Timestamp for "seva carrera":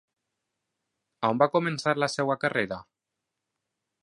2.15-2.85